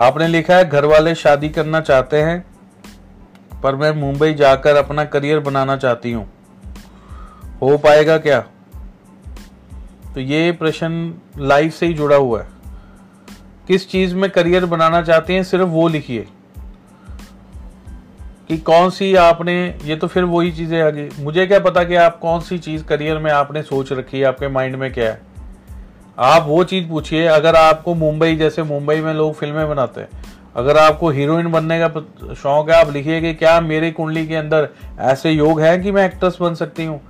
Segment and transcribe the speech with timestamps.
[0.00, 2.46] आपने लिखा है घर वाले शादी करना चाहते हैं,
[3.62, 6.32] पर मैं मुंबई जाकर अपना करियर बनाना चाहती हूँ।
[7.62, 8.40] हो पाएगा क्या?
[10.14, 12.48] तो ये प्रश्न लाइफ से ही जुड़ा हुआ है।
[13.68, 16.28] किस चीज़ में करियर बनाना चाहते हैं, सिर्फ़ वो लिखिए।
[18.48, 21.94] कि कौन सी आपने, ये तो फिर वही चीज़ें आ गई मुझे क्या पता कि
[21.94, 25.35] आप कौन सी चीज़ करियर में आपने सोच रखी है, आपके माइंड में क्या है।
[26.18, 30.08] आप वो चीज़ पूछिए, अगर आपको मुंबई, जैसे मुंबई में लोग फ़िल्में बनाते हैं,
[30.56, 34.68] अगर आपको हीरोइन बनने का शौक है, आप लिखिए कि क्या मेरी कुंडली के अंदर
[35.00, 37.00] ऐसे योग है कि मैं एक्ट्रेस बन सकती हूँ?